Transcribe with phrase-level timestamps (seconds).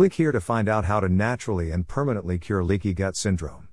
[0.00, 3.68] Click here to find out how to naturally and permanently cure leaky gut syndrome.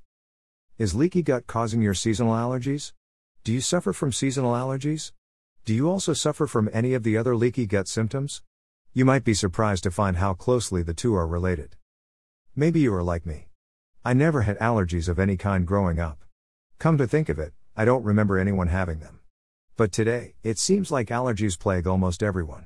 [0.77, 2.91] Is leaky gut causing your seasonal allergies?
[3.45, 5.13] Do you suffer from seasonal allergies?
[5.63, 8.41] Do you also suffer from any of the other leaky gut symptoms?
[8.91, 11.77] You might be surprised to find how closely the two are related.
[12.57, 13.47] Maybe you are like me.
[14.03, 16.25] I never had allergies of any kind growing up.
[16.77, 19.21] Come to think of it, I don't remember anyone having them.
[19.77, 22.65] But today, it seems like allergies plague almost everyone.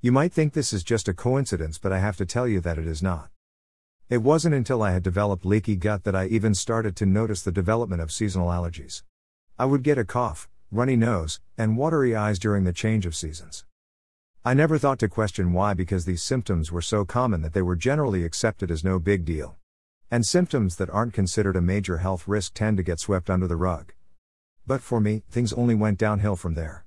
[0.00, 2.78] You might think this is just a coincidence, but I have to tell you that
[2.78, 3.30] it is not.
[4.08, 7.50] It wasn't until I had developed leaky gut that I even started to notice the
[7.50, 9.02] development of seasonal allergies.
[9.58, 13.64] I would get a cough, runny nose, and watery eyes during the change of seasons.
[14.44, 17.74] I never thought to question why because these symptoms were so common that they were
[17.74, 19.56] generally accepted as no big deal.
[20.08, 23.56] And symptoms that aren't considered a major health risk tend to get swept under the
[23.56, 23.92] rug.
[24.64, 26.85] But for me, things only went downhill from there.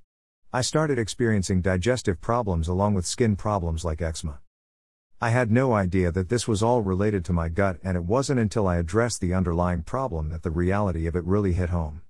[0.52, 4.40] I started experiencing digestive problems along with skin problems like eczema.
[5.22, 8.40] I had no idea that this was all related to my gut, and it wasn't
[8.40, 12.02] until I addressed the underlying problem that the reality of it really hit home.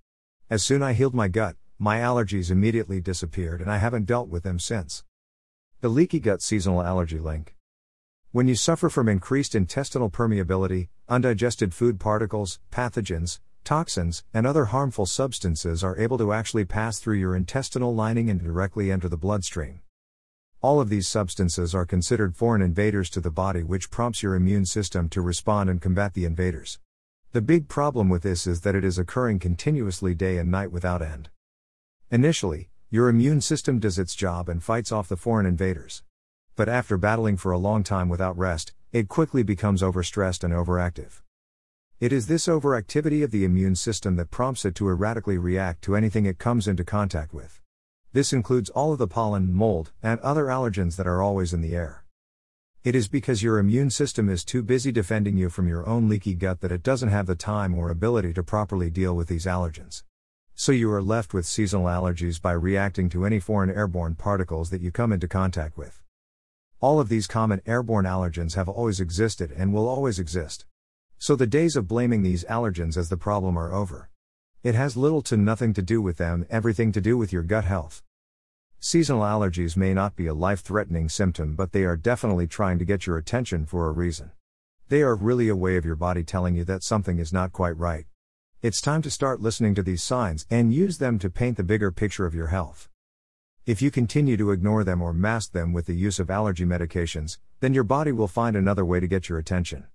[0.49, 4.29] As soon as I healed my gut, my allergies immediately disappeared and I haven't dealt
[4.29, 5.03] with them since.
[5.81, 7.57] The leaky gut seasonal allergy link.
[8.31, 15.05] When you suffer from increased intestinal permeability, undigested food particles, pathogens, toxins, and other harmful
[15.05, 19.81] substances are able to actually pass through your intestinal lining and directly enter the bloodstream.
[20.61, 24.65] All of these substances are considered foreign invaders to the body, which prompts your immune
[24.65, 26.79] system to respond and combat the invaders.
[27.31, 31.01] The big problem with this is that it is occurring continuously day and night without
[31.01, 31.29] end.
[32.11, 36.01] Initially, your immune system does its job and fights off the foreign invaders.
[36.55, 41.21] But after battling for a long time without rest, it quickly becomes overstressed and overactive.
[41.99, 45.97] It is this overactivity of the immune system that prompts it to erratically react to
[45.97, 47.59] anything it comes into contact with.
[48.13, 51.75] This includes all of the pollen, mold, and other allergens that are always in the
[51.75, 52.05] air.
[52.85, 56.35] It is because your immune system is too busy defending you from your own leaky
[56.35, 60.03] gut that it doesn't have the time or ability to properly deal with these allergens.
[60.55, 64.79] So you are left with seasonal allergies by reacting to any foreign airborne particles that
[64.79, 66.01] you come into contact with.
[66.79, 70.65] All of these common airborne allergens have always existed and will always exist.
[71.21, 74.09] So the days of blaming these allergens as the problem are over.
[74.63, 77.65] It has little to nothing to do with them, everything to do with your gut
[77.65, 78.01] health.
[78.79, 82.85] Seasonal allergies may not be a life threatening symptom, but they are definitely trying to
[82.85, 84.31] get your attention for a reason.
[84.87, 87.77] They are really a way of your body telling you that something is not quite
[87.77, 88.05] right.
[88.61, 91.91] It's time to start listening to these signs and use them to paint the bigger
[91.91, 92.87] picture of your health.
[93.65, 97.39] If you continue to ignore them or mask them with the use of allergy medications,
[97.59, 99.87] then your body will find another way to get your attention.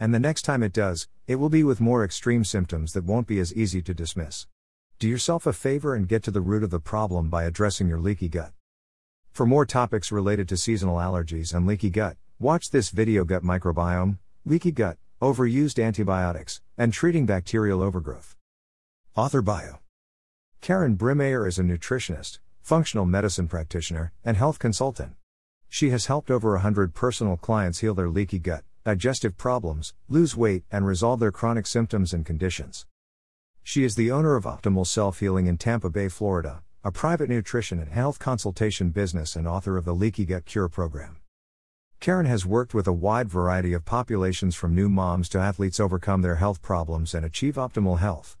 [0.00, 3.26] And the next time it does, it will be with more extreme symptoms that won't
[3.26, 4.46] be as easy to dismiss.
[4.98, 8.00] Do yourself a favor and get to the root of the problem by addressing your
[8.00, 8.52] leaky gut.
[9.30, 14.18] For more topics related to seasonal allergies and leaky gut, watch this video Gut microbiome,
[14.44, 18.36] leaky gut, overused antibiotics, and treating bacterial overgrowth.
[19.16, 19.80] Author Bio
[20.60, 25.14] Karen Brimeyer is a nutritionist, functional medicine practitioner, and health consultant.
[25.68, 30.64] She has helped over 100 personal clients heal their leaky gut, digestive problems, lose weight,
[30.70, 32.84] and resolve their chronic symptoms and conditions.
[33.62, 37.78] She is the owner of Optimal Self Healing in Tampa Bay, Florida, a private nutrition
[37.78, 41.16] and health consultation business and author of the Leaky Gut Cure program.
[41.98, 46.20] Karen has worked with a wide variety of populations from new moms to athletes overcome
[46.20, 48.36] their health problems and achieve optimal health.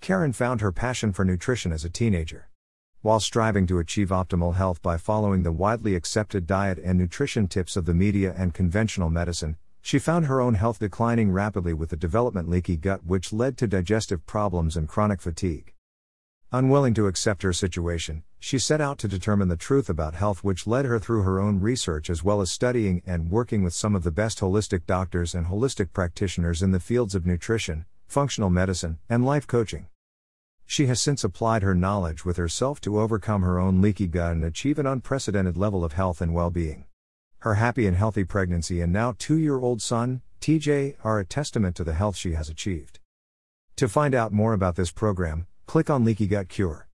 [0.00, 2.48] Karen found her passion for nutrition as a teenager.
[3.00, 7.76] While striving to achieve optimal health by following the widely accepted diet and nutrition tips
[7.76, 11.96] of the media and conventional medicine, she found her own health declining rapidly with the
[11.96, 15.74] development leaky gut, which led to digestive problems and chronic fatigue.
[16.50, 20.66] Unwilling to accept her situation, she set out to determine the truth about health, which
[20.66, 24.02] led her through her own research as well as studying and working with some of
[24.02, 29.24] the best holistic doctors and holistic practitioners in the fields of nutrition, functional medicine, and
[29.24, 29.86] life coaching.
[30.70, 34.44] She has since applied her knowledge with herself to overcome her own leaky gut and
[34.44, 36.84] achieve an unprecedented level of health and well being.
[37.38, 41.74] Her happy and healthy pregnancy and now two year old son, TJ, are a testament
[41.76, 43.00] to the health she has achieved.
[43.76, 46.86] To find out more about this program, click on Leaky Gut Cure.